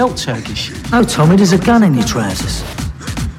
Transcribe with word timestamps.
It's 0.00 0.06
belt 0.06 0.16
Turkish. 0.16 0.70
Oh, 0.92 1.00
no, 1.00 1.02
Tommy, 1.02 1.34
there's 1.34 1.50
a 1.50 1.58
gun 1.58 1.82
in 1.82 1.92
your 1.92 2.04
trousers. 2.04 2.62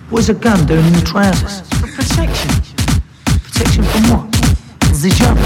What's 0.10 0.28
a 0.28 0.34
gun 0.34 0.66
doing 0.66 0.86
in 0.88 0.94
your 0.94 1.04
trousers? 1.04 1.62
For 1.80 1.88
protection. 1.88 2.52
Protection 3.24 3.84
from 3.86 4.04
what? 4.12 4.32
The 4.92 5.16
jump. 5.18 5.40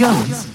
Jones. 0.00 0.49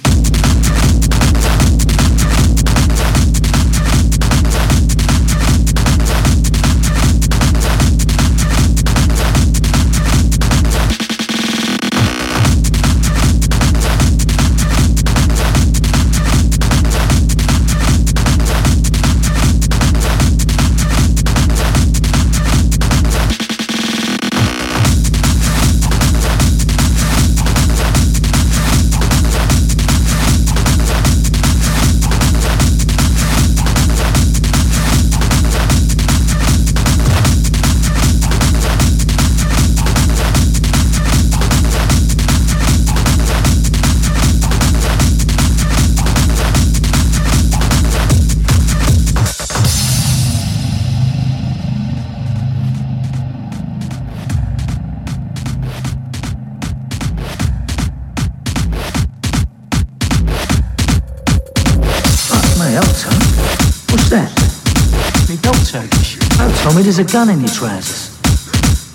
There's 66.96 67.10
a 67.10 67.12
gun 67.12 67.30
in 67.30 67.40
your 67.42 67.50
trousers. 67.50 68.16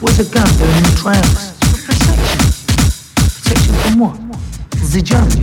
What's 0.00 0.18
a 0.20 0.24
gun 0.32 0.48
in 0.48 0.84
your 0.84 0.96
trousers? 0.96 1.52
For 1.60 1.92
protection. 1.92 2.40
Protection 3.42 3.74
from 3.74 3.98
what? 3.98 4.16
The 4.90 5.02
Germans. 5.02 5.39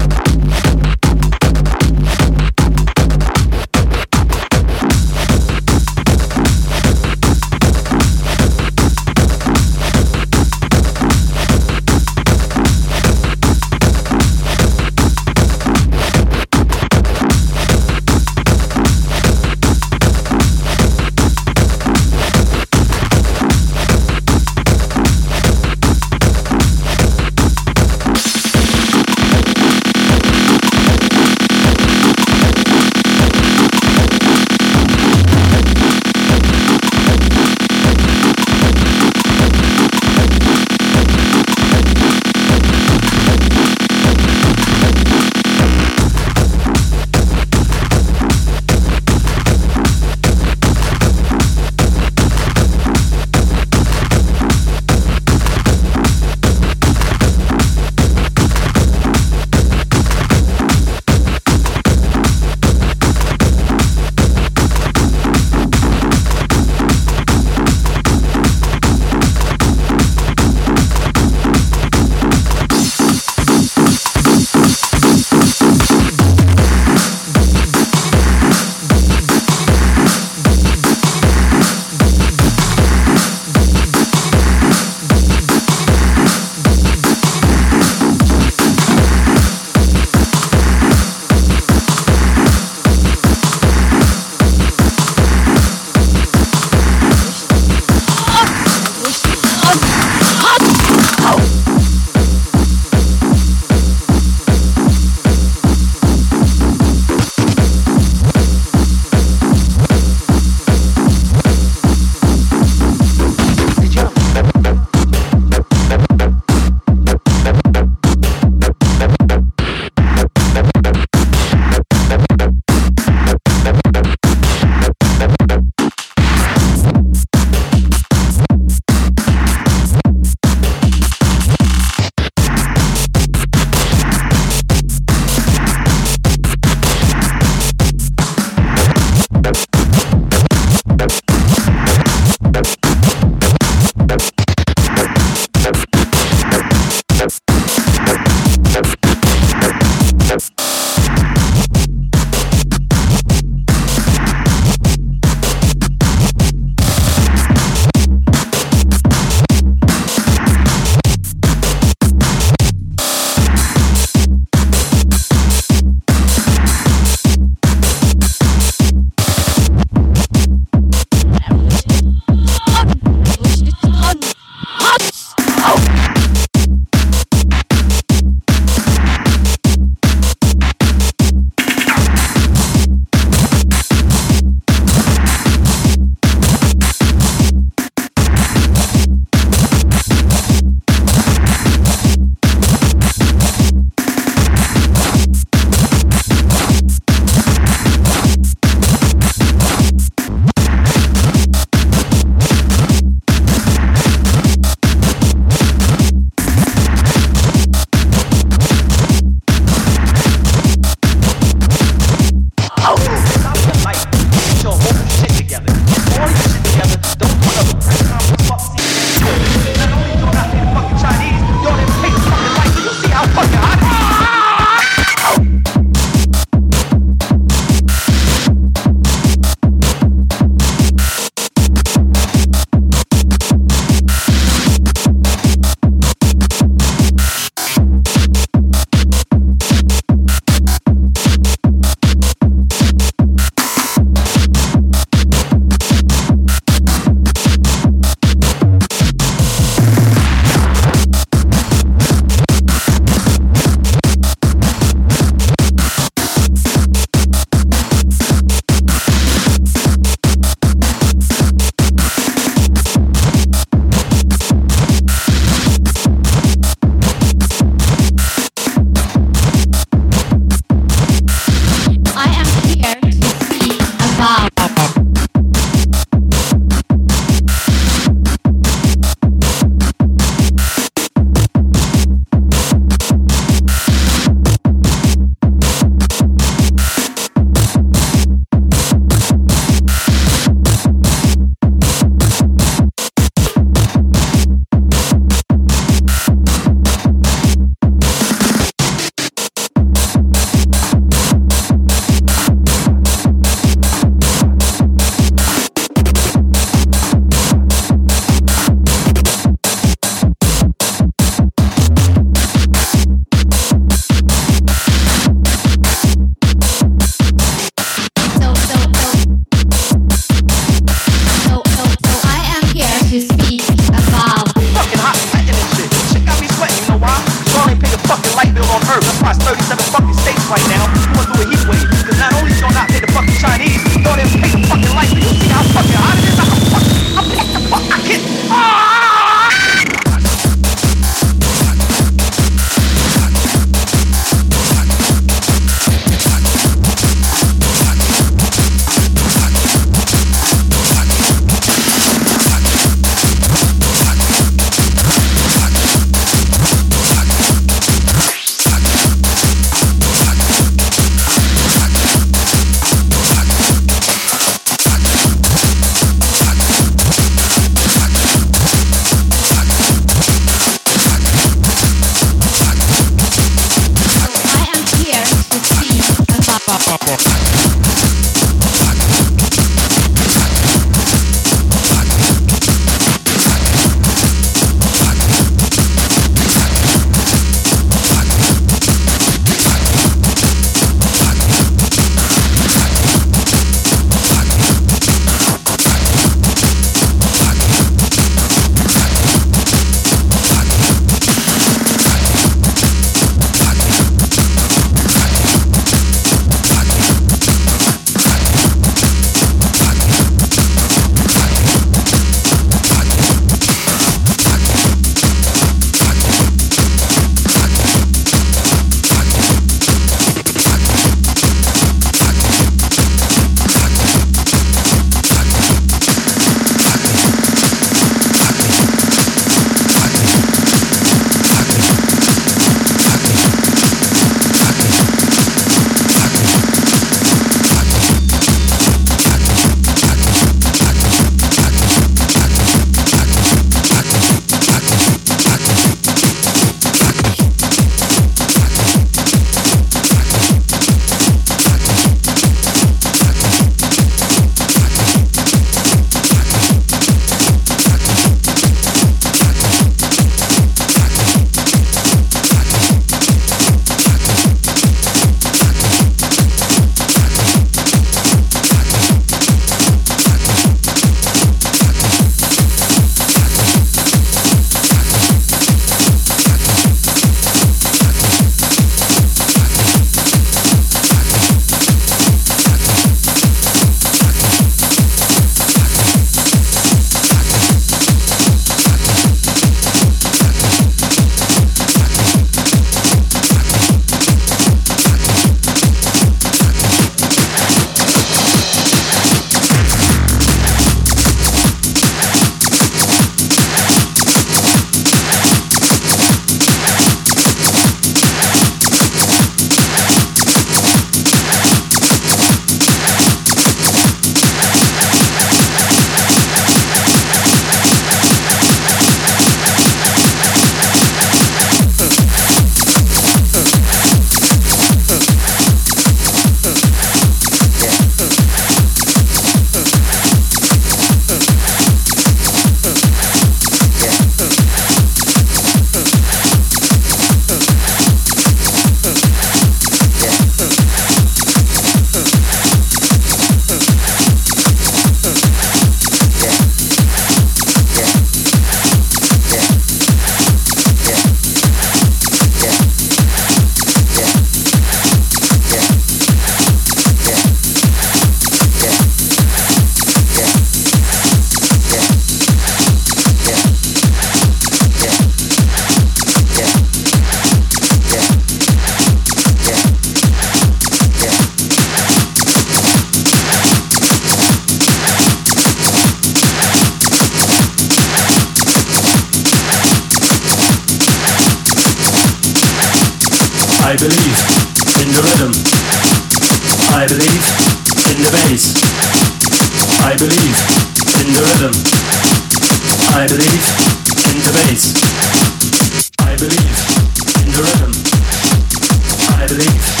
I 599.53 600.00